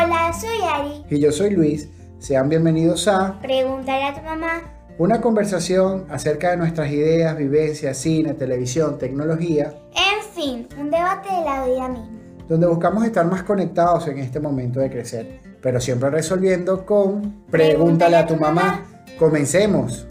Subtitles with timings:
[0.00, 1.04] Hola, soy Ari.
[1.10, 1.88] Y yo soy Luis.
[2.20, 4.62] Sean bienvenidos a Pregúntale a tu mamá.
[4.96, 11.44] una conversación acerca de nuestras ideas, vivencias, cine, televisión, tecnología, En fin, un debate de
[11.44, 12.08] la vida misma.
[12.48, 18.16] donde buscamos estar más conectados en este momento de crecer, pero siempre resolviendo con Pregúntale
[18.16, 18.84] a tu mamá.
[19.18, 20.06] Comencemos.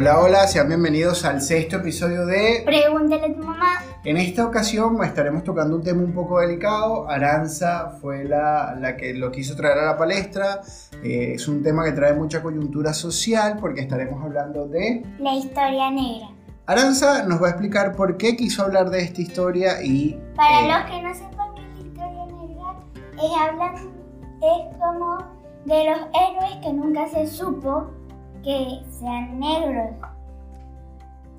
[0.00, 3.82] Hola, hola, sean bienvenidos al sexto episodio de Pregúntale a tu mamá.
[4.02, 7.06] En esta ocasión estaremos tocando un tema un poco delicado.
[7.06, 10.62] Aranza fue la, la que lo quiso traer a la palestra.
[11.04, 15.04] Eh, es un tema que trae mucha coyuntura social porque estaremos hablando de...
[15.18, 16.28] La historia negra.
[16.64, 20.18] Aranza nos va a explicar por qué quiso hablar de esta historia y...
[20.34, 22.74] Para eh, los que no sepan qué es la historia negra,
[23.22, 27.99] es, hablan, es como de los héroes que nunca se supo
[28.42, 29.90] que sean negros.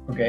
[0.07, 0.19] Ok.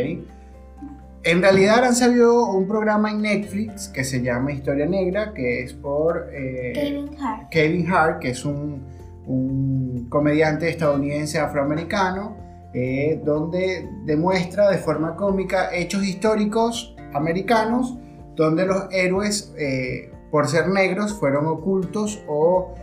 [1.24, 5.72] En realidad Aranza vio un programa en Netflix que se llama Historia Negra, que es
[5.72, 6.28] por...
[6.32, 7.48] eh, Kevin Hart.
[7.50, 8.82] Kevin Hart, que es un,
[9.27, 12.36] un comediante estadounidense afroamericano,
[12.75, 17.97] eh, donde demuestra de forma cómica hechos históricos americanos,
[18.34, 22.75] donde los héroes, eh, por ser negros, fueron ocultos o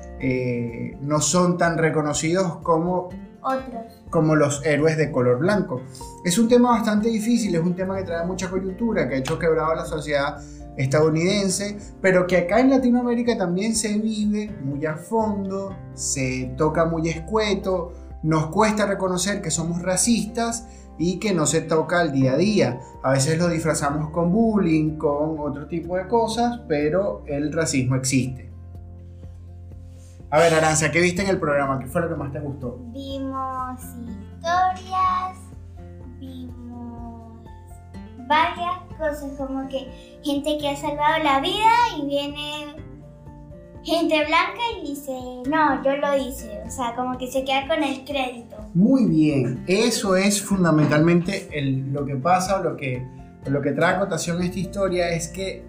[1.02, 3.10] no son tan reconocidos como
[4.10, 5.82] Como los héroes de color blanco.
[6.24, 9.38] Es un tema bastante difícil, es un tema que trae mucha coyuntura, que ha hecho
[9.38, 10.42] quebrado a la sociedad
[10.78, 17.10] estadounidense, pero que acá en Latinoamérica también se vive muy a fondo, se toca muy
[17.10, 22.38] escueto, nos cuesta reconocer que somos racistas y que no se toca al día a
[22.38, 22.80] día.
[23.04, 28.49] A veces lo disfrazamos con bullying, con otro tipo de cosas, pero el racismo existe.
[30.32, 31.80] A ver, Aranza, ¿qué viste en el programa?
[31.80, 32.78] ¿Qué fue lo que más te gustó?
[32.92, 35.38] Vimos historias,
[36.20, 37.44] vimos
[38.28, 39.88] varias cosas, como que
[40.24, 41.66] gente que ha salvado la vida
[41.98, 42.76] y viene
[43.84, 45.14] gente blanca y dice,
[45.50, 46.62] no, yo lo hice.
[46.68, 48.58] O sea, como que se queda con el crédito.
[48.76, 53.04] Muy bien, eso es fundamentalmente el- lo que pasa o lo que,
[53.48, 55.66] lo que trae a cotación esta historia es que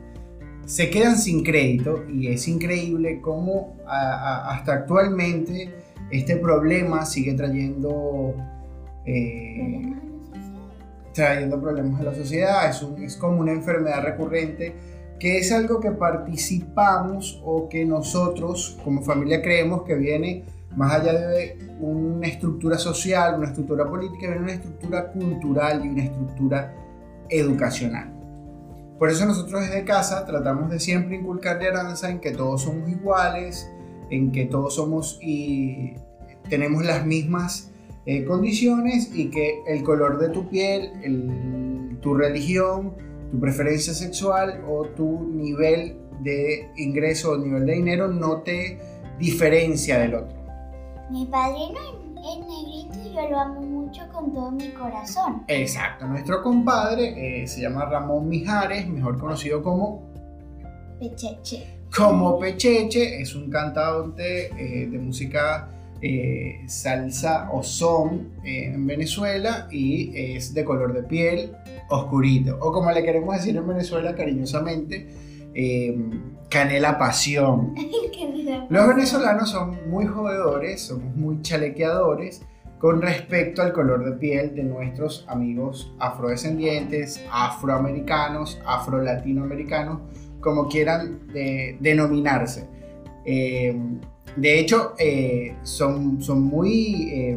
[0.67, 5.75] se quedan sin crédito y es increíble cómo hasta actualmente
[6.11, 8.35] este problema sigue trayendo,
[9.05, 9.93] eh,
[11.13, 14.75] trayendo problemas a la sociedad, es, es como una enfermedad recurrente
[15.19, 20.45] que es algo que participamos o que nosotros como familia creemos que viene
[20.77, 26.05] más allá de una estructura social, una estructura política, viene una estructura cultural y una
[26.05, 26.75] estructura
[27.29, 28.20] educacional.
[29.01, 32.89] Por eso nosotros desde casa tratamos de siempre inculcarle a Aranza en que todos somos
[32.89, 33.67] iguales,
[34.11, 35.95] en que todos somos y
[36.51, 37.71] tenemos las mismas
[38.05, 42.95] eh, condiciones y que el color de tu piel, el- tu religión,
[43.31, 48.79] tu preferencia sexual o tu nivel de ingreso o nivel de dinero no te
[49.19, 50.37] diferencia del otro.
[51.11, 52.80] Mi padrino es negrito
[53.11, 55.43] y yo lo amo mucho con todo mi corazón.
[55.49, 60.13] Exacto, nuestro compadre eh, se llama Ramón Mijares, mejor conocido como,
[60.99, 61.67] Pecheche.
[61.95, 65.69] como Pecheche, es un cantante eh, de música
[66.03, 71.53] eh, salsa o son en Venezuela y es de color de piel
[71.91, 75.09] oscurito, o como le queremos decir en Venezuela cariñosamente,
[75.55, 75.97] eh,
[76.49, 77.75] canela pasión.
[78.69, 82.43] Los venezolanos son muy jodedores, somos muy chalequeadores
[82.81, 90.01] con respecto al color de piel de nuestros amigos afrodescendientes, afroamericanos, afro-latinoamericanos,
[90.41, 92.67] como quieran eh, denominarse.
[93.27, 93.79] Eh,
[94.35, 97.37] de hecho, eh, son, son muy,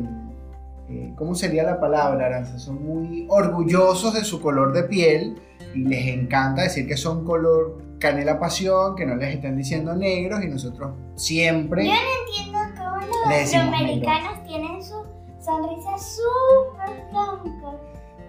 [1.17, 2.57] ¿cómo sería la palabra, Aranza?
[2.57, 5.35] Son muy orgullosos de su color de piel
[5.75, 10.41] y les encanta decir que son color canela pasión, que no les estén diciendo negros
[10.43, 11.85] y nosotros siempre...
[11.85, 15.02] Yo no entiendo cómo los afroamericanos tienen su
[15.43, 17.77] sonrisa súper blanca.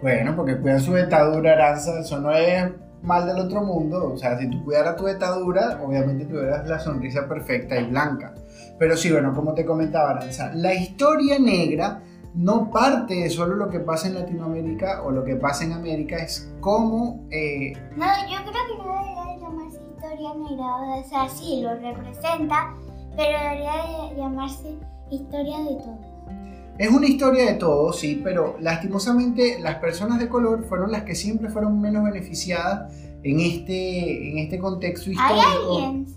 [0.03, 2.71] Bueno, porque cuidan su dentadura, Aranza, eso no es
[3.03, 4.13] mal del otro mundo.
[4.13, 8.35] O sea, si tú cuidaras tu dentadura, obviamente tuvieras la sonrisa perfecta y blanca.
[8.79, 12.03] Pero sí, bueno, como te comentaba, Aranza, la historia negra
[12.35, 16.17] no parte de solo lo que pasa en Latinoamérica o lo que pasa en América,
[16.17, 20.77] es cómo eh, No, yo creo que no debería de llamarse historia negra.
[20.99, 22.75] O sea, sí, lo representa,
[23.17, 24.77] pero debería de llamarse
[25.11, 26.14] historia de todo.
[26.79, 31.15] Es una historia de todos, sí, pero lastimosamente las personas de color fueron las que
[31.15, 32.93] siempre fueron menos beneficiadas
[33.23, 35.79] en este, en este contexto Hay histórico.
[35.79, 36.17] aliens.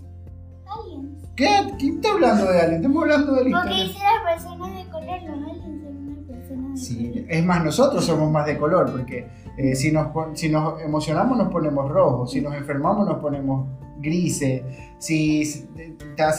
[0.66, 1.24] Aliens.
[1.36, 1.48] ¿Qué?
[1.78, 2.76] ¿Quién está hablando de alguien?
[2.76, 6.70] Estamos hablando de la Porque dice las personas de color, los aliens son una persona
[6.70, 9.28] de Sí, es más, nosotros somos más de color, porque
[9.58, 13.66] eh, si, nos, si nos emocionamos nos ponemos rojos, si nos enfermamos nos ponemos
[13.98, 14.62] grises,
[14.98, 15.68] si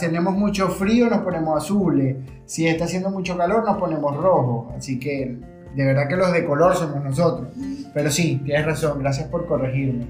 [0.00, 4.98] tenemos mucho frío nos ponemos azules, si está haciendo mucho calor nos ponemos rojos, así
[4.98, 5.38] que
[5.74, 7.48] de verdad que los de color somos nosotros.
[7.94, 10.06] Pero sí, tienes razón, gracias por corregirme.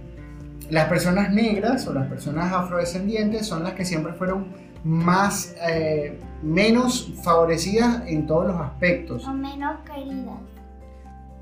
[0.70, 4.46] Las personas negras o las personas afrodescendientes son las que siempre fueron
[4.84, 9.26] más, eh, menos favorecidas en todos los aspectos.
[9.26, 10.38] O menos queridas.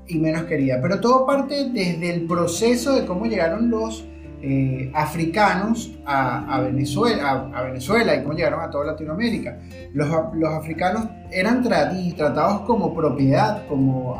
[0.09, 0.79] Y menos queridas.
[0.81, 4.05] Pero todo parte desde el proceso de cómo llegaron los
[4.41, 9.59] eh, africanos a, Venezuela, a, Venezuela y cómo llegaron a toda Latinoamérica.
[9.93, 14.17] Los, los africanos eran tratados como propiedad, como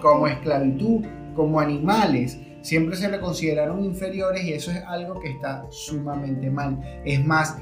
[0.00, 1.04] como esclavitud,
[1.34, 6.78] como animales siempre se le consideraron inferiores y eso es algo que está sumamente mal.
[7.04, 7.56] Es más,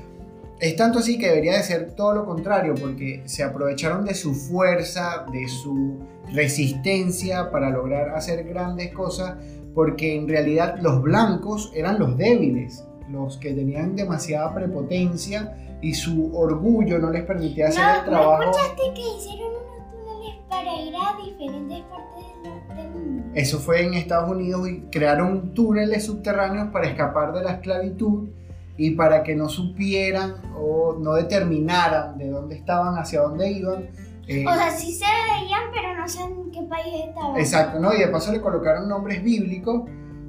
[0.58, 4.34] es tanto así que debería de ser todo lo contrario, porque se aprovecharon de su
[4.34, 5.98] fuerza, de su
[6.32, 9.36] resistencia para lograr hacer grandes cosas,
[9.74, 16.34] porque en realidad los blancos eran los débiles, los que tenían demasiada prepotencia y su
[16.34, 18.44] orgullo no les permitía hacer el trabajo.
[18.44, 23.24] ¿No escuchaste que hicieron unos túneles para ir a diferentes partes del mundo?
[23.34, 28.30] Eso fue en Estados Unidos y crearon túneles subterráneos para escapar de la esclavitud
[28.76, 33.88] y para que no supieran o no determinaran de dónde estaban, hacia dónde iban.
[34.28, 37.38] Eh, o sea, sí se veían, pero no sé en qué país estaban.
[37.38, 37.94] Exacto, ¿no?
[37.94, 39.88] Y de paso le colocaron nombres bíblicos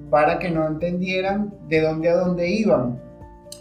[0.10, 3.02] para que no entendieran de dónde a dónde iban.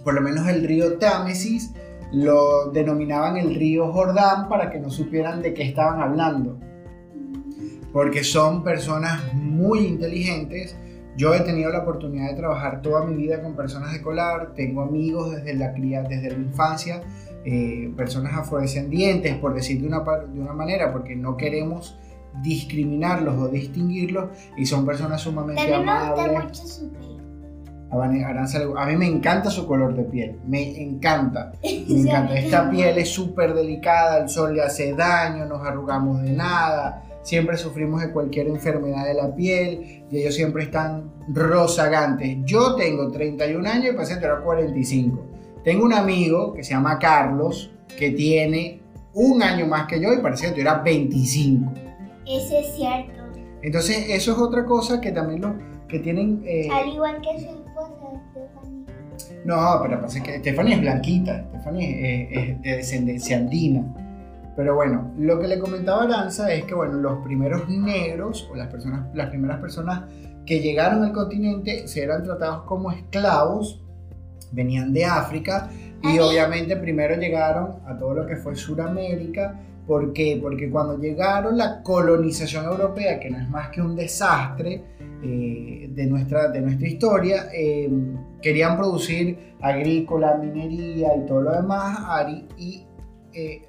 [0.05, 1.73] Por lo menos el río Támesis
[2.13, 6.59] lo denominaban el río Jordán para que no supieran de qué estaban hablando.
[7.15, 7.93] Mm.
[7.93, 10.77] Porque son personas muy inteligentes
[11.17, 14.83] yo he tenido la oportunidad de trabajar toda mi vida con personas de colar, tengo
[14.83, 17.03] amigos desde la cría, desde la infancia,
[17.45, 21.99] eh, personas afrodescendientes, por decir de una, de una manera, porque no queremos
[22.43, 26.17] discriminarlos o distinguirlos y son personas sumamente También amables.
[26.17, 27.17] Me gusta mucho su piel.
[27.91, 32.35] A, mí me encanta su color de piel, me encanta, me encanta.
[32.37, 37.57] Esta piel es súper delicada, el sol le hace daño, nos arrugamos de nada, siempre
[37.57, 42.39] sufrimos de cualquier enfermedad de la piel y ellos siempre están rozagantes.
[42.45, 45.27] Yo tengo 31 años y pasé a 45.
[45.65, 48.81] Tengo un amigo que se llama Carlos que tiene
[49.13, 51.73] un año más que yo y parece que era 25.
[52.27, 53.13] Ese es cierto.
[53.61, 55.57] Entonces, eso es otra cosa que también lo
[55.89, 56.45] que tienen.
[56.47, 58.85] Eh, Al igual que su esposa, Stephanie.
[59.45, 64.06] No, pero pasa que Stephanie es blanquita, Stephanie es de descendencia andina.
[64.57, 68.69] Pero bueno, lo que le comentaba Aranza es que bueno, los primeros negros o las,
[68.69, 70.05] personas, las primeras personas
[70.47, 73.83] que llegaron al continente se eran tratados como esclavos,
[74.53, 75.69] venían de África
[76.03, 79.61] y obviamente primero llegaron a todo lo que fue Sudamérica.
[79.87, 80.39] ¿Por qué?
[80.41, 84.83] Porque cuando llegaron la colonización europea, que no es más que un desastre
[85.23, 87.89] eh, de, nuestra, de nuestra historia, eh,
[88.43, 91.99] querían producir agrícola, minería y todo lo demás,
[92.59, 92.85] y
[93.33, 93.63] eh,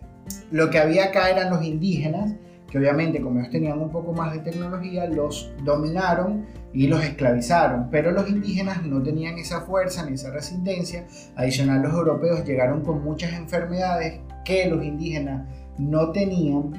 [0.52, 2.36] lo que había acá eran los indígenas,
[2.70, 7.90] que obviamente como ellos tenían un poco más de tecnología, los dominaron y los esclavizaron.
[7.90, 11.06] Pero los indígenas no tenían esa fuerza ni esa resistencia.
[11.36, 15.48] Adicional, los europeos llegaron con muchas enfermedades que los indígenas
[15.78, 16.74] no tenían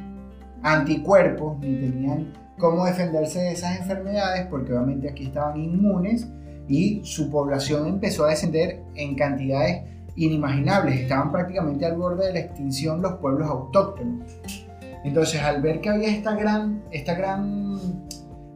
[0.63, 6.27] anticuerpos ni tenían cómo defenderse de esas enfermedades porque obviamente aquí estaban inmunes
[6.67, 9.83] y su población empezó a descender en cantidades
[10.19, 14.41] inimaginables, estaban prácticamente al borde de la extinción los pueblos autóctonos.
[15.05, 17.79] Entonces, al ver que había esta gran, esta gran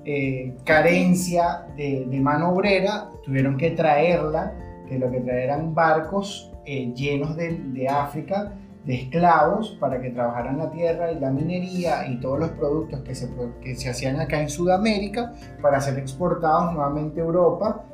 [0.04, 4.52] eh, carencia de, mano obrera, tuvieron que traerla,
[4.88, 8.52] que lo que traeran barcos eh, llenos de, África,
[8.85, 13.14] de esclavos, para que trabajaran la tierra y la minería y todos los productos que
[13.14, 17.85] se, que se hacían acá en Sudamérica para ser exportados nuevamente a Europa,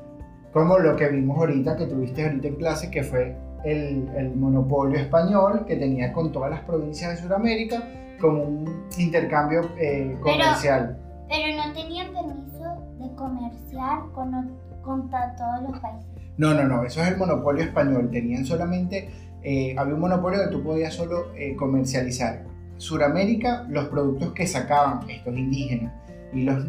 [0.52, 5.64] como lo que vimos ahorita, que tuviste ahorita en clase, que fue el, monopolio español
[5.66, 7.82] que tenía con todas las provincias de Sudamérica
[8.20, 10.98] como un intercambio eh, comercial.
[11.28, 16.08] Pero, no tenían permiso de comerciar con, con todos los países.
[16.36, 18.10] No, no, no, eso es el monopolio español.
[18.10, 19.10] Tenían solamente,
[19.42, 22.44] eh, había un monopolio que tú podías solo eh, comercializar.
[22.76, 25.92] Suramérica, los productos que sacaban estos indígenas
[26.32, 26.64] y los,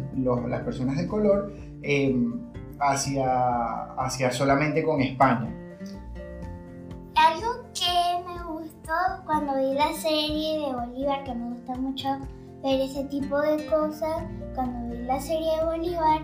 [0.48, 1.52] las personas de color
[2.80, 5.59] hacia, hacia solamente con España
[7.30, 8.92] algo que me gustó
[9.24, 12.08] cuando vi la serie de Bolívar, que me gusta mucho
[12.62, 16.22] ver ese tipo de cosas, cuando vi la serie de Bolívar,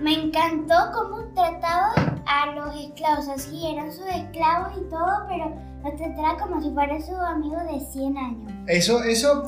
[0.00, 1.92] me encantó cómo trataba
[2.26, 5.52] a los esclavos, así eran sus esclavos y todo, pero
[5.82, 8.52] los trataba como si fuera su amigo de 100 años.
[8.68, 9.44] Eso, eso,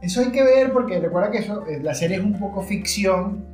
[0.00, 3.44] Eso hay que ver porque recuerda que eso, eh, la serie es un poco ficción,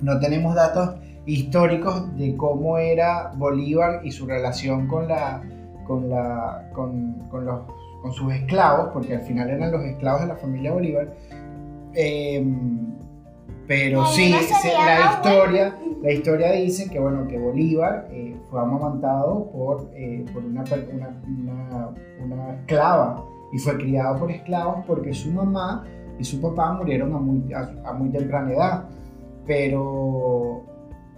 [0.00, 0.94] no tenemos datos
[1.26, 5.42] históricos de cómo era Bolívar y su relación con, la,
[5.86, 7.60] con, la, con, con, los,
[8.02, 11.08] con sus esclavos, porque al final eran los esclavos de la familia Bolívar.
[11.94, 12.44] Eh,
[13.66, 18.36] pero Ay, sí, no se- la historia, la historia dice que bueno que Bolívar eh,
[18.48, 20.62] fue amamantado por, eh, por una,
[20.92, 25.84] una, una- una esclava y fue criado por esclavos porque su mamá
[26.18, 28.84] y su papá murieron a muy, a, a muy temprana edad.
[29.46, 30.62] Pero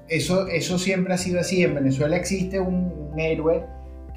[0.09, 1.63] eso, eso siempre ha sido así.
[1.63, 3.65] En Venezuela existe un, un héroe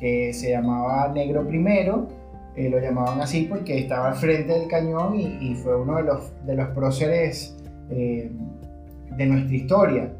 [0.02, 2.08] que se llamaba Negro Primero,
[2.58, 6.34] eh, lo llamaban así porque estaba al frente del cañón y, fue uno de los,
[6.46, 7.56] de los próceres
[7.90, 8.30] eh,
[9.16, 10.14] de nuestra historia.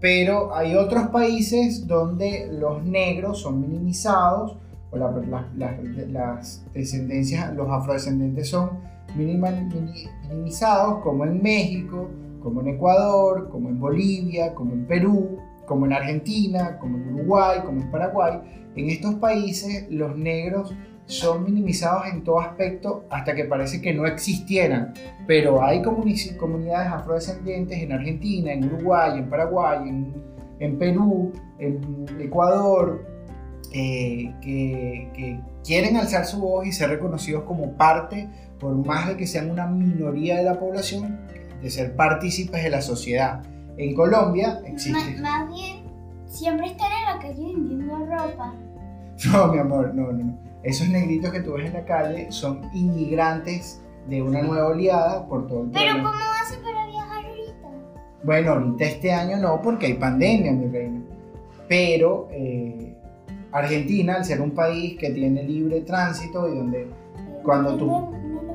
[0.00, 4.56] Pero hay otros países donde los negros son minimizados,
[4.92, 5.76] o la- la- la-
[6.10, 8.70] las descendencias, los afrodescendientes son
[9.16, 12.08] minimizados, como en México,
[12.42, 17.60] como en Ecuador, como en Bolivia, como en Perú, como en Argentina, como en Uruguay,
[17.64, 18.40] como en Paraguay.
[18.76, 20.74] En estos países los negros
[21.06, 24.94] son minimizados en todo aspecto hasta que parece que no existieran.
[25.26, 30.14] Pero hay comuni- comunidades afrodescendientes en Argentina, en Uruguay, en Paraguay, en,
[30.60, 33.06] en Perú, en Ecuador,
[33.72, 38.28] eh, que, que quieren alzar su voz y ser reconocidos como parte,
[38.58, 41.20] por más de que sean una minoría de la población,
[41.60, 43.42] de ser partícipes de la sociedad.
[43.76, 45.20] En Colombia existe...
[45.20, 45.84] Más bien,
[46.26, 48.54] siempre están en la calle vendiendo ropa.
[49.32, 50.38] No, mi amor, no, no, no.
[50.64, 55.46] Esos negritos que tú ves en la calle son inmigrantes de una nueva oleada por
[55.46, 56.10] todo el Pero problema.
[56.10, 57.68] ¿cómo hacen para viajar ahorita?
[58.24, 61.00] Bueno, ahorita este año no, porque hay pandemia, mi reina.
[61.68, 62.96] Pero eh,
[63.52, 66.88] Argentina, al ser un país que tiene libre tránsito y donde
[67.44, 68.54] Cuando tú- No, no lo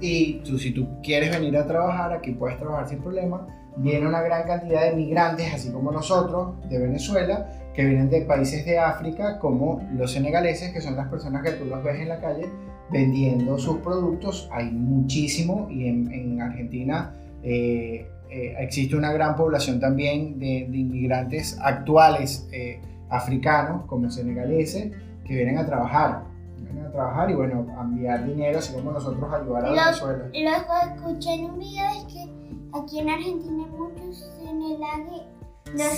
[0.00, 3.46] y tú, si tú quieres venir a trabajar, aquí puedes trabajar sin problema.
[3.78, 8.64] Viene una gran cantidad de migrantes, así como nosotros, de Venezuela, que vienen de países
[8.66, 12.20] de África, como los senegaleses, que son las personas que tú los ves en la
[12.20, 12.48] calle
[12.90, 14.48] vendiendo sus productos.
[14.52, 20.76] Hay muchísimo y en, en Argentina eh, eh, existe una gran población también de, de
[20.78, 22.80] inmigrantes actuales eh,
[23.10, 24.90] africanos, como senegaleses,
[25.24, 26.24] que vienen a trabajar.
[26.60, 30.24] Vienen a trabajar y bueno, a enviar dinero, así como nosotros ayudar a Lo- Venezuela.
[30.34, 32.26] Luego escuché en un video es que
[32.72, 35.22] aquí en Argentina hay muchos senegales.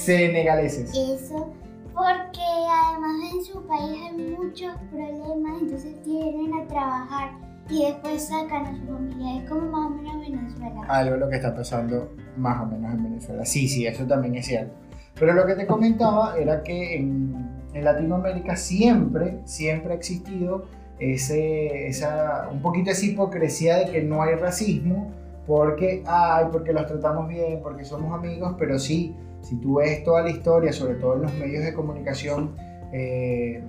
[0.01, 0.91] Senegaleses.
[0.91, 1.53] Eso,
[1.95, 7.31] porque además en su país hay muchos problemas, entonces vienen a trabajar
[7.69, 9.43] y después sacan a su familia.
[9.43, 10.83] Es como más o menos Venezuela.
[10.89, 13.45] Algo lo que está pasando más o menos en Venezuela.
[13.45, 14.75] Sí, sí, eso también es cierto.
[15.15, 20.65] Pero lo que te comentaba era que en, en Latinoamérica siempre, siempre ha existido
[20.99, 25.11] ese, esa, un poquito esa hipocresía de que no hay racismo
[25.51, 30.23] porque, ay, porque los tratamos bien, porque somos amigos, pero sí, si tú ves toda
[30.23, 32.55] la historia, sobre todo en los medios de comunicación
[32.93, 33.61] eh,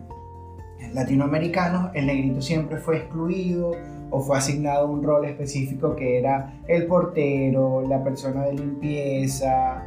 [0.93, 3.71] latinoamericanos, el negrito siempre fue excluido
[4.11, 9.83] o fue asignado un rol específico que era el portero, la persona de limpieza,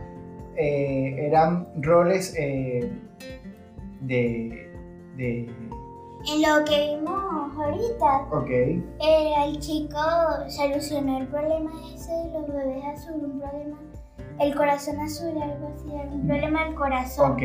[0.57, 2.91] eh, eran roles eh,
[4.01, 4.69] de,
[5.17, 5.49] de...
[6.27, 9.99] En lo que vimos ahorita, Ok, eh, el chico
[10.49, 13.79] solucionó el problema ese de los bebés azul, un problema,
[14.41, 17.33] el corazón azul, algo así, un problema del corazón.
[17.33, 17.43] ok.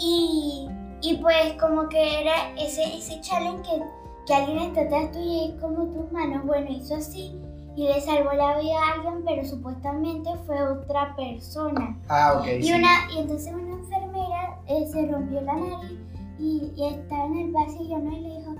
[0.00, 0.68] Y,
[1.00, 3.82] y pues como que era ese, ese challenge que,
[4.26, 7.40] que alguien está atrás tuyo y como tus manos, bueno, hizo así
[7.76, 11.98] y le salvó la vida a alguien, pero supuestamente fue otra persona.
[12.08, 12.46] Ah, ok.
[12.58, 12.72] Y, sí.
[12.72, 15.98] una, y entonces una enfermera eh, se rompió la nariz
[16.38, 18.12] y, y estaba en el pasillo ¿no?
[18.12, 18.54] y le dijo,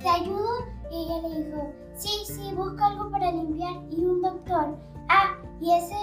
[0.00, 0.48] ¿te ayudo?
[0.90, 4.76] Y ella le dijo, sí, sí, busca algo para limpiar y un doctor.
[5.08, 5.94] Ah, y ese,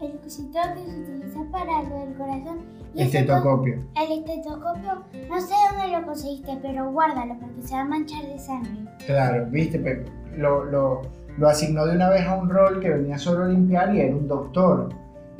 [0.00, 2.60] el cosito que se utiliza para lo del corazón.
[2.94, 3.74] Y Estetoscopio.
[3.96, 8.38] el estetoscopio, no sé dónde lo conseguiste, pero guárdalo porque se va a manchar de
[8.38, 8.84] sangre.
[9.06, 10.04] Claro, viste, Pe-
[10.36, 11.00] lo, lo,
[11.38, 14.14] lo asignó de una vez a un rol que venía solo a limpiar y era
[14.14, 14.90] un doctor.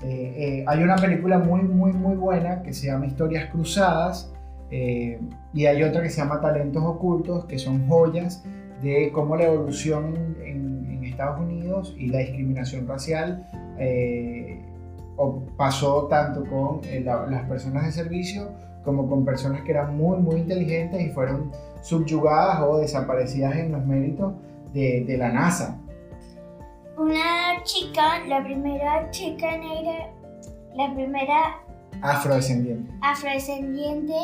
[0.03, 4.33] Eh, eh, hay una película muy, muy, muy buena que se llama Historias Cruzadas
[4.73, 5.21] eh,
[5.53, 8.43] y hay otra que se llama Talentos Ocultos, que son joyas
[8.83, 13.47] de cómo la evolución en, en Estados Unidos y la discriminación racial
[13.79, 14.61] eh,
[15.57, 18.51] pasó tanto con eh, la- las personas de servicio
[18.83, 21.53] como con personas que eran muy, muy inteligentes y fueron
[21.83, 24.33] subyugadas o desaparecidas en los méritos
[24.73, 25.79] de, de la NASA.
[26.99, 30.11] Una chica, la primera chica negra,
[30.75, 31.57] la primera
[32.01, 32.93] Afrodescendiente.
[33.03, 34.15] afrodescendiente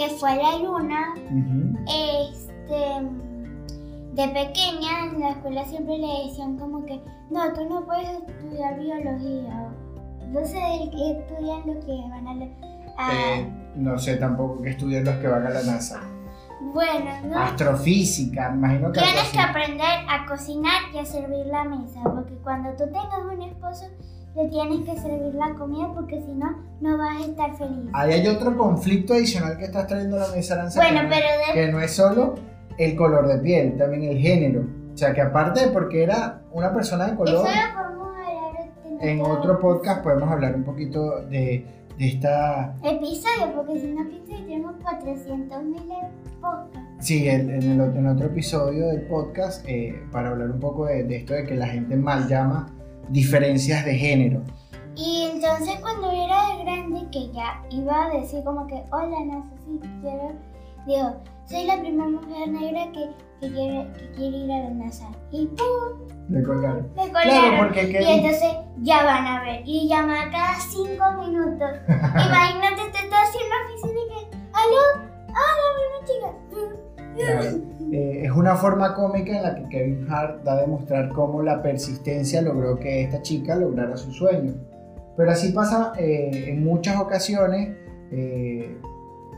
[0.00, 1.14] que fue la luna,
[1.86, 3.06] este,
[4.14, 8.80] de pequeña en la escuela siempre le decían como que, no, tú no puedes estudiar
[8.80, 9.68] biología.
[10.28, 10.58] No sé
[10.90, 12.32] qué estudian los que van a...
[12.96, 13.12] a...
[13.12, 16.00] Eh, no sé tampoco qué estudian los que van a la NASA.
[16.72, 17.38] Bueno, no.
[17.38, 19.00] Astrofísica, imagino que...
[19.00, 23.42] Tienes que aprender a cocinar y a servir la mesa, porque cuando tú tengas un
[23.42, 23.84] esposo
[24.36, 27.90] le tienes que servir la comida porque si no, no vas a estar feliz.
[27.92, 31.10] Ahí hay otro conflicto adicional que estás trayendo a la mesa, Aranza, Bueno, que, no,
[31.10, 32.34] pero de- que no es solo
[32.78, 34.64] el color de piel, también el género.
[34.94, 39.00] O sea, que aparte de porque era una persona de color, Eso lo podemos hablar
[39.02, 41.64] en otro podcast podemos hablar un poquito de,
[41.98, 42.74] de esta...
[42.82, 45.82] episodio, porque si no que tenemos 400 mil
[46.40, 46.78] podcasts.
[47.00, 51.16] Sí, en, el, en otro episodio del podcast, eh, para hablar un poco de, de
[51.16, 52.68] esto de que la gente mal llama
[53.10, 54.42] diferencias de género.
[54.96, 59.44] Y entonces cuando era de grande, que ya iba a decir como que, hola, no
[59.44, 60.32] sé si quiero,
[60.86, 65.08] digo, soy la primera mujer negra que, que, quiere, que quiere ir a la NASA.
[65.30, 66.08] Y ¡pum!
[66.28, 66.88] Le colgaron.
[66.94, 67.58] Me Claro, colgaron.
[67.58, 68.52] porque Y entonces
[68.82, 69.62] ya van a ver.
[69.64, 71.70] Y llama cada cinco minutos.
[71.88, 74.82] Imagínate, te estás haciendo oficina y que, aló,
[75.28, 76.34] hola, buenas chicas.
[77.16, 77.69] Claro.
[77.92, 81.60] Eh, es una forma cómica en la que Kevin Hart da a demostrar cómo la
[81.62, 84.54] persistencia logró que esta chica lograra su sueño.
[85.16, 87.76] Pero así pasa eh, en muchas ocasiones.
[88.12, 88.76] eh,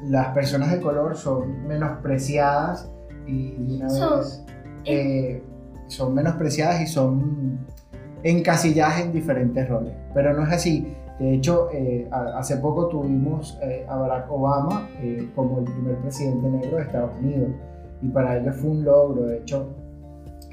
[0.04, 2.90] las personas de color son menospreciadas
[3.26, 4.44] y de una Son- vez
[4.84, 5.42] eh,
[5.86, 7.58] son menospreciadas y son
[8.24, 9.94] encasilladas en diferentes roles.
[10.14, 10.92] Pero no es así.
[11.20, 15.96] De hecho, eh, a- hace poco tuvimos eh, a Barack Obama eh, como el primer
[15.98, 17.50] presidente negro de Estados Unidos
[18.02, 19.22] y para ellos fue un logro.
[19.26, 19.68] De hecho,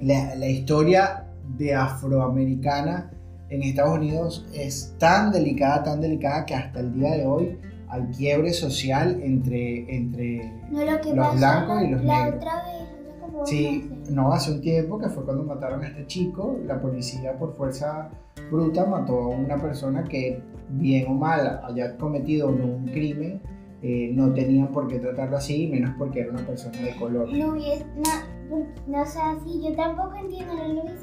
[0.02, 1.26] la, la historia
[1.58, 3.12] de afroamericana
[3.50, 8.04] en Estados Unidos es tan delicada, tan delicada que hasta el día de hoy hay
[8.16, 12.36] quiebre social entre, entre No lo que Los pasó blancos la, y los la negros.
[12.36, 12.90] otra vez.
[13.20, 17.36] como Sí, no, hace un tiempo que fue cuando mataron a este chico, la policía
[17.38, 18.10] por fuerza
[18.52, 20.40] bruta mató a una persona que,
[20.70, 23.42] bien o mal, haya cometido un crimen,
[23.82, 27.32] eh, no tenían por qué tratarlo así, menos porque era una persona de color.
[27.32, 27.56] No
[28.88, 30.94] no, así, yo tampoco entiendo lo que.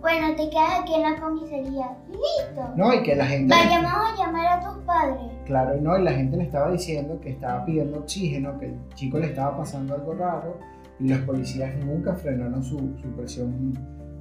[0.00, 1.96] Bueno, te quedas aquí en la comisaría.
[2.08, 2.74] Listo.
[2.76, 3.54] No, y que la gente...
[3.54, 5.30] Vayamos a llamar a tus padres.
[5.46, 9.18] Claro, no, y la gente le estaba diciendo que estaba pidiendo oxígeno, que el chico
[9.18, 10.58] le estaba pasando algo raro,
[10.98, 13.72] y los policías nunca frenaron su, su presión,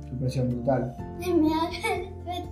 [0.08, 0.95] su presión brutal.
[1.19, 1.28] Me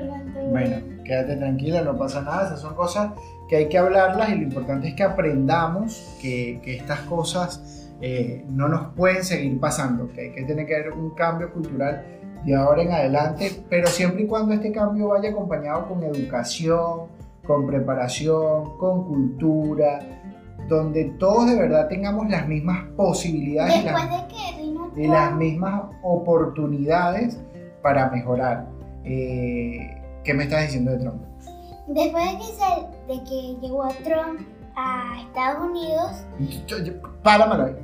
[0.00, 0.40] garganta.
[0.50, 3.12] Bueno, quédate tranquila, no pasa nada, esas son cosas
[3.48, 8.44] que hay que hablarlas y lo importante es que aprendamos que, que estas cosas eh,
[8.48, 12.04] no nos pueden seguir pasando, que hay que tener que haber un cambio cultural
[12.44, 17.08] de ahora en adelante, pero siempre y cuando este cambio vaya acompañado con educación,
[17.44, 20.00] con preparación, con cultura,
[20.68, 25.34] donde todos de verdad tengamos las mismas posibilidades y las Después de que y las
[25.34, 27.40] mismas oportunidades
[27.82, 28.66] para mejorar.
[29.08, 31.22] Eh, ¿Qué me estás diciendo de Trump?
[31.88, 34.40] después de que, se- de que llegó Trump
[34.76, 36.12] a Estados Unidos,
[36.66, 36.92] Yo- yo-
[37.22, 37.76] Páramelo ahí.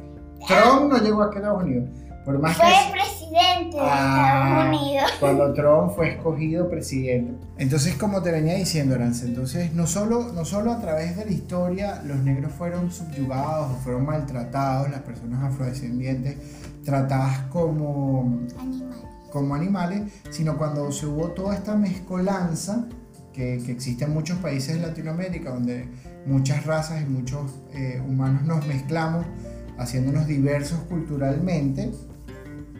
[0.47, 1.89] Trump no llegó a Estados Unidos.
[2.27, 4.67] Por más fue que presidente de Ah.
[4.69, 5.11] Estados Unidos.
[5.21, 7.35] cuando Trump fue escogido presidente.
[7.59, 11.31] Entonces, como te venía diciendo, Arance, entonces no solo, no solo a través de la
[11.33, 16.37] historia los negros fueron subyugados o fueron maltratados, las personas afrodescendientes
[16.85, 18.91] tratadas como Animal.
[19.35, 22.87] Como animales, sino cuando se hubo toda esta mezcolanza
[23.33, 25.89] que, que existe en muchos países de Latinoamérica, donde
[26.25, 29.27] muchas razas y muchos eh, humanos nos mezclamos,
[29.77, 31.91] haciéndonos diversos culturalmente,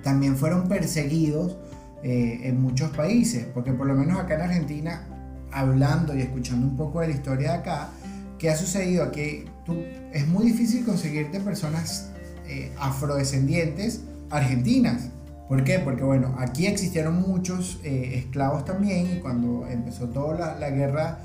[0.05, 1.57] también fueron perseguidos
[2.05, 5.09] eh, en muchos países, porque por lo menos acá en Argentina,
[5.51, 7.91] hablando y escuchando un poco de la historia de acá,
[8.39, 9.11] ¿qué ha sucedido?
[9.11, 9.75] Que tú,
[10.13, 12.13] es muy difícil conseguirte personas
[12.47, 15.11] eh, afrodescendientes argentinas.
[15.49, 15.79] ¿Por qué?
[15.79, 21.19] Porque bueno, aquí existieron muchos eh, esclavos también y cuando empezó toda la, guerra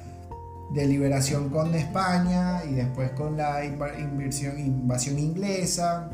[0.74, 6.10] de liberación con España y después con la invasión inglesa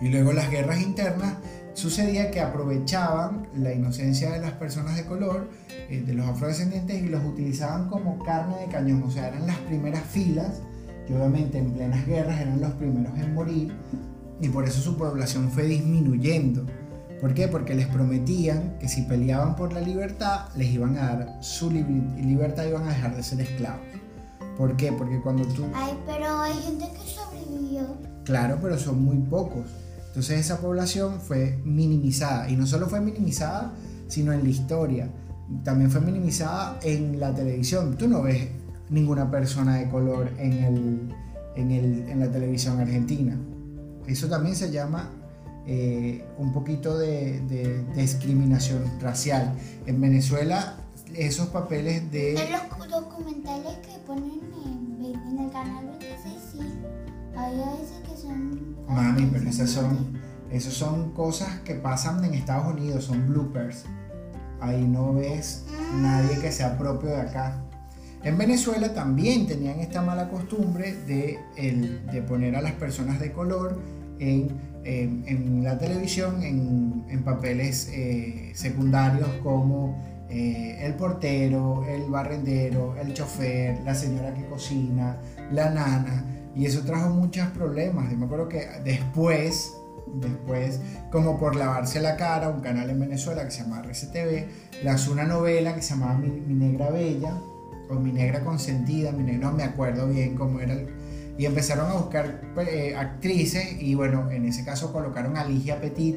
[0.00, 1.34] y luego las guerras internas,
[1.74, 5.50] sucedía que aprovechaban la inocencia de las personas de color,
[5.88, 9.56] eh, de los afrodescendientes, y los utilizaban como carne de cañón, o sea, eran las
[9.58, 10.62] primeras filas,
[11.06, 13.72] que obviamente en plenas guerras eran los primeros en morir,
[14.40, 16.66] y por eso su población fue disminuyendo.
[17.20, 17.48] ¿Por qué?
[17.48, 22.64] Porque les prometían que si peleaban por la libertad, les iban a dar su libertad
[22.64, 23.84] y iban a dejar de ser esclavos.
[24.56, 24.92] ¿Por qué?
[24.92, 25.66] Porque cuando tú...
[25.74, 27.82] Ay, pero hay gente que sobrevivió.
[28.24, 29.66] Claro, pero son muy pocos.
[30.08, 32.48] Entonces esa población fue minimizada.
[32.48, 33.72] Y no solo fue minimizada,
[34.08, 35.10] sino en la historia.
[35.62, 37.96] También fue minimizada en la televisión.
[37.96, 38.48] Tú no ves
[38.88, 41.14] ninguna persona de color en, el,
[41.56, 43.38] en, el- en la televisión argentina.
[44.10, 45.08] Eso también se llama
[45.66, 49.54] eh, un poquito de, de, discriminación racial.
[49.86, 50.76] En Venezuela
[51.14, 52.34] esos papeles de...
[52.34, 56.58] En los documentales que ponen en, en el canal 26, sí,
[57.36, 58.76] hay veces que son...
[58.88, 60.18] Mami, pero esas son,
[60.50, 63.84] esas son cosas que pasan en Estados Unidos, son bloopers.
[64.60, 65.64] Ahí no ves
[66.00, 67.62] nadie que sea propio de acá.
[68.22, 73.32] En Venezuela también tenían esta mala costumbre de, el, de poner a las personas de
[73.32, 73.80] color
[74.20, 74.48] en,
[74.84, 83.12] en, la televisión en, en papeles eh, secundarios como eh, el portero, el barrendero, el
[83.14, 85.16] chofer, la señora que cocina,
[85.50, 86.24] la nana.
[86.54, 88.10] Y eso trajo muchos problemas.
[88.10, 89.72] Yo me acuerdo que después,
[90.14, 90.80] después,
[91.10, 95.24] como por lavarse la cara, un canal en Venezuela que se llama RCTV, lanzó una
[95.24, 97.34] novela que se llamaba Mi Negra Bella
[97.90, 100.76] con mi negra consentida, mi no me acuerdo bien cómo era.
[101.38, 106.16] Y empezaron a buscar eh, actrices y bueno, en ese caso colocaron a Ligia Petit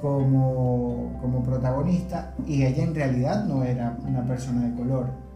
[0.00, 5.26] como, como protagonista y ella en realidad no era una persona de color.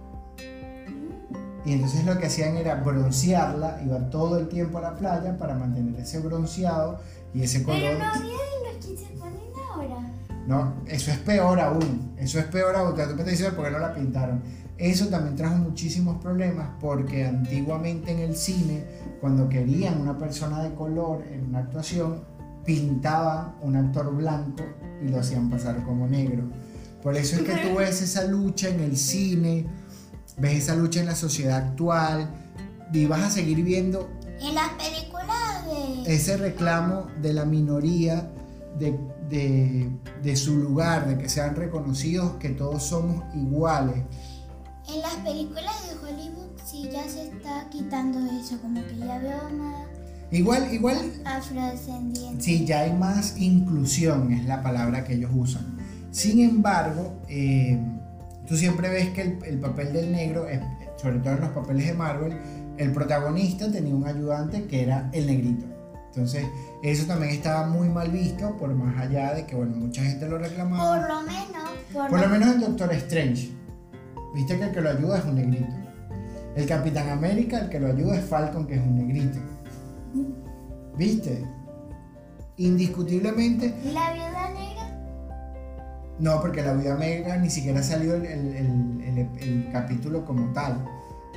[1.64, 5.54] Y entonces lo que hacían era broncearla, iba todo el tiempo a la playa para
[5.54, 7.00] mantener ese bronceado
[7.34, 7.80] y ese color.
[7.80, 10.10] Pero no había de los que se ponen ahora.
[10.46, 12.14] No, eso es peor aún.
[12.16, 12.94] Eso es peor aún.
[12.94, 14.42] Tú me dices por qué no la pintaron.
[14.78, 18.82] Eso también trajo muchísimos problemas porque antiguamente en el cine,
[19.20, 22.24] cuando querían una persona de color en una actuación,
[22.64, 24.64] pintaban un actor blanco
[25.04, 26.44] y lo hacían pasar como negro.
[27.02, 29.66] Por eso es que tú ves esa lucha en el cine,
[30.38, 32.30] ves esa lucha en la sociedad actual
[32.92, 34.10] y vas a seguir viendo...
[34.40, 36.14] En las películas de...
[36.14, 38.30] Ese reclamo de la minoría,
[38.78, 39.90] de, de,
[40.22, 44.02] de su lugar, de que sean reconocidos que todos somos iguales.
[44.92, 49.50] En las películas de Hollywood sí ya se está quitando eso, como que ya veo
[49.50, 49.86] más...
[50.32, 50.96] Igual, igual...
[51.24, 52.42] Afrodescendiente.
[52.42, 55.76] Sí, ya hay más inclusión, es la palabra que ellos usan.
[56.10, 57.78] Sin embargo, eh,
[58.48, 60.46] tú siempre ves que el, papel del negro,
[60.96, 62.36] sobre todo en los papeles de Marvel,
[62.76, 65.66] el protagonista tenía un ayudante que era el negrito.
[66.06, 66.44] Entonces,
[66.82, 70.38] eso también estaba muy mal visto, por más allá de que, bueno, mucha gente lo
[70.38, 70.98] reclamaba.
[70.98, 72.10] Por lo menos.
[72.10, 73.59] Por, lo menos el Doctor Strange.
[74.34, 75.74] Viste que el que lo ayuda es un negrito.
[76.54, 79.38] El Capitán América, el que lo ayuda es Falcon, que es un negrito.
[80.96, 81.44] ¿Viste?
[82.56, 83.74] Indiscutiblemente.
[83.84, 84.80] ¿Y la viuda negra?
[86.18, 90.84] No, porque la viuda negra ni siquiera salió el, el, capítulo como tal,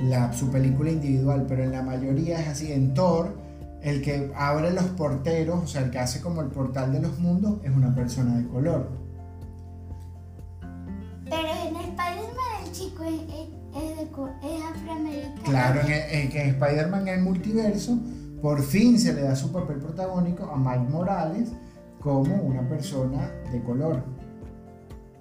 [0.00, 2.72] la, su película individual, pero en la mayoría es así.
[2.72, 3.34] En Thor,
[3.82, 7.18] el que abre los porteros, o sea, el que hace como el portal de los
[7.18, 8.90] mundos, es una persona de color.
[11.24, 12.53] Pero en Spider-Man
[13.04, 13.20] es,
[13.74, 15.42] es, afroamericano.
[15.44, 17.98] Claro, en, en Spider-Man en el multiverso,
[18.40, 21.50] por fin se le da su papel protagónico a Mike Morales
[22.00, 24.02] como una persona de color.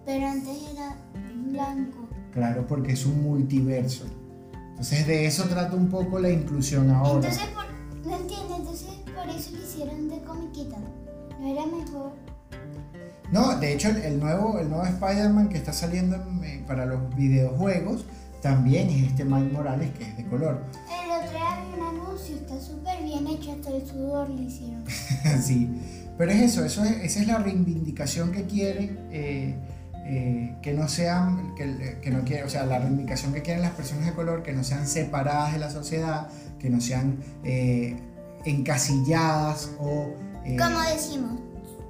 [0.05, 0.97] Pero antes era
[1.47, 2.09] blanco.
[2.33, 4.05] Claro, porque es un multiverso.
[4.69, 7.29] Entonces de eso trata un poco la inclusión ahora.
[7.29, 7.49] Entonces,
[8.05, 10.77] no entiendo, entonces por eso lo hicieron de comiquita.
[11.39, 12.11] ¿No era mejor?
[13.33, 16.23] No, de hecho el, nuevo, el nuevo Spider-Man que está saliendo
[16.67, 18.05] para los videojuegos
[18.43, 20.63] también es este Mike Morales que es de color.
[20.87, 24.83] El otro día vi un anuncio, está súper bien hecho, hasta el sudor le hicieron.
[25.41, 25.67] sí,
[26.15, 28.99] pero es eso, eso es, esa es la reivindicación que quieren.
[29.11, 29.55] Eh,
[30.05, 33.71] eh, que no sean, que, que, no quieren, o sea, la reivindicación que quieren las
[33.71, 36.27] personas de color, que no sean separadas de la sociedad,
[36.59, 37.95] que no sean eh,
[38.43, 40.13] encasilladas o...
[40.59, 41.39] Como decimos,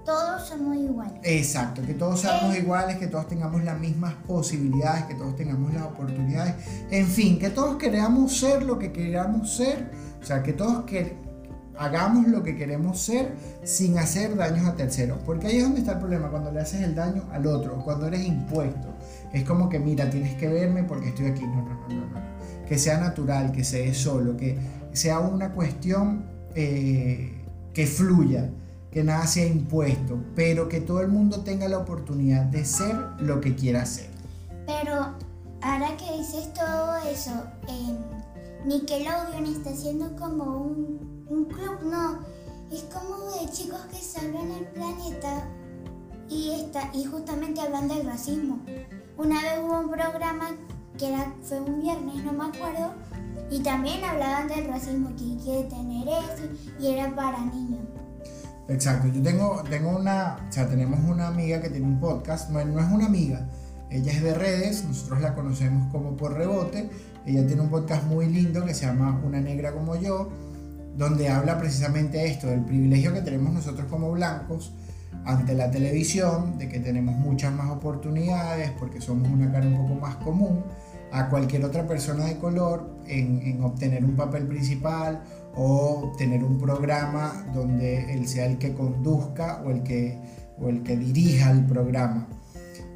[0.06, 1.20] todos somos iguales.
[1.24, 5.84] Exacto, que todos seamos iguales, que todos tengamos las mismas posibilidades, que todos tengamos las
[5.84, 6.56] oportunidades,
[6.92, 11.16] en fin, que todos queramos ser lo que queramos ser, o sea, que todos que
[11.78, 15.94] hagamos lo que queremos ser sin hacer daños a terceros, porque ahí es donde está
[15.94, 18.90] el problema, cuando le haces el daño al otro, cuando eres impuesto,
[19.32, 22.78] es como que mira, tienes que verme porque estoy aquí, no, no, no, no, que
[22.78, 24.58] sea natural, que sea solo, que
[24.92, 27.42] sea una cuestión eh,
[27.74, 28.50] que fluya
[28.94, 33.42] que nada sea impuesto, pero que todo el mundo tenga la oportunidad de ser lo
[33.42, 34.12] que quiera ser.
[34.68, 35.16] Pero
[35.62, 37.32] ahora que dices todo eso,
[37.68, 37.98] eh,
[38.66, 42.20] Nickelodeon está haciendo como un, un club, no,
[42.72, 45.48] es como de chicos que salvan el planeta
[46.30, 48.60] y, está, y justamente hablan del racismo.
[49.18, 50.52] Una vez hubo un programa
[51.00, 52.94] que era, fue un viernes, no me acuerdo,
[53.50, 56.44] y también hablaban del racismo, que hay que detener eso,
[56.80, 57.83] y era para niños.
[58.74, 62.66] Exacto, yo tengo, tengo una, o sea, tenemos una amiga que tiene un podcast, no,
[62.66, 63.48] no es una amiga,
[63.92, 66.90] ella es de redes, nosotros la conocemos como por rebote,
[67.24, 70.28] ella tiene un podcast muy lindo que se llama Una negra como yo,
[70.98, 74.74] donde habla precisamente esto, del privilegio que tenemos nosotros como blancos
[75.24, 80.00] ante la televisión, de que tenemos muchas más oportunidades porque somos una cara un poco
[80.02, 80.64] más común
[81.12, 85.22] a cualquier otra persona de color en, en obtener un papel principal
[85.56, 90.20] o tener un programa donde él sea el que conduzca o el que,
[90.60, 92.28] o el que dirija el programa.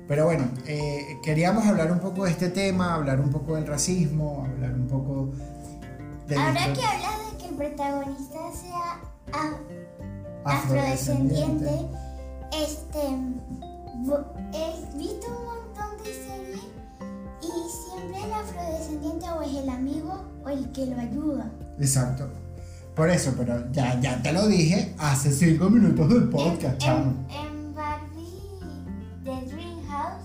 [0.07, 4.45] Pero bueno, eh, queríamos hablar un poco de este tema, hablar un poco del racismo,
[4.49, 5.31] hablar un poco
[6.27, 6.35] de...
[6.35, 9.01] Ahora que hablas de que el protagonista sea
[10.45, 11.69] afrodescendiente,
[12.53, 12.99] este,
[14.53, 16.63] he visto un montón de series
[17.41, 21.51] y siempre el afrodescendiente o es el amigo o el que lo ayuda.
[21.79, 22.29] Exacto.
[22.97, 27.27] Por eso, pero ya, ya te lo dije hace cinco minutos del podcast, chamo.
[27.29, 28.25] En, Barbie
[29.23, 30.23] de Dream House,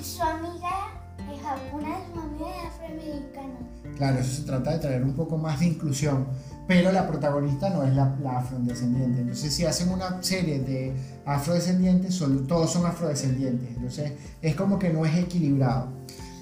[0.00, 0.70] su amiga
[1.18, 1.40] es
[1.72, 3.54] una de sus amigas es afroamericana.
[3.96, 6.28] Claro, eso se trata de traer un poco más de inclusión,
[6.68, 9.22] pero la protagonista no es la, afrodescendiente.
[9.22, 10.94] Entonces, si hacen una serie de
[11.26, 13.68] afrodescendientes, todos son afrodescendientes.
[13.68, 15.88] Entonces, es como que no es equilibrado.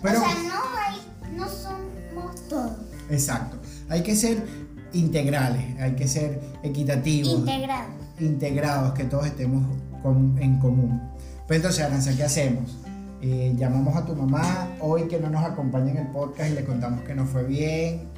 [0.02, 2.90] Pero, o sea, no, hay, no somos todos.
[3.08, 3.56] Exacto.
[3.88, 4.44] Hay que ser
[4.92, 7.32] integrales, hay que ser equitativos.
[7.32, 7.94] Integrados.
[8.18, 9.64] Integrados, que todos estemos
[10.38, 11.00] en común.
[11.46, 12.78] Pues entonces, Aranza, ¿qué hacemos?
[13.22, 16.64] Eh, llamamos a tu mamá hoy que no nos acompaña en el podcast y le
[16.64, 18.08] contamos que no fue bien.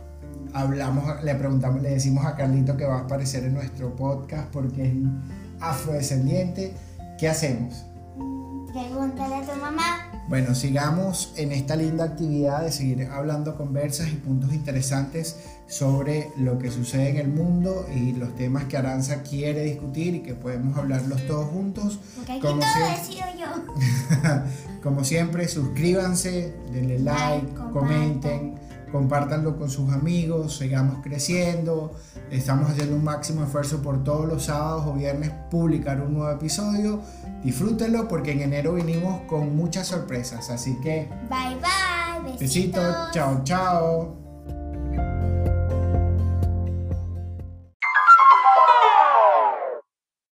[0.55, 4.87] Hablamos, le preguntamos, le decimos a Carlito que va a aparecer en nuestro podcast porque
[4.87, 4.95] es
[5.61, 6.75] afrodescendiente.
[7.19, 7.85] ¿Qué hacemos?
[8.73, 10.02] Pregúntale a tu mamá.
[10.29, 16.59] Bueno, sigamos en esta linda actividad de seguir hablando conversas y puntos interesantes sobre lo
[16.59, 20.79] que sucede en el mundo y los temas que Aranza quiere discutir y que podemos
[20.79, 21.99] hablarlos todos juntos.
[22.17, 24.43] Porque aquí como todo yo.
[24.83, 31.95] como siempre, suscríbanse, denle like, comenten compártanlo con sus amigos, sigamos creciendo.
[32.31, 37.01] Estamos haciendo un máximo esfuerzo por todos los sábados o viernes publicar un nuevo episodio.
[37.45, 40.51] Disfrútenlo porque en enero vinimos con muchas sorpresas.
[40.51, 41.09] Así que...
[41.29, 42.33] Bye bye.
[42.33, 42.41] Besitos.
[42.41, 43.11] Besitos.
[43.13, 44.22] Chao, chao.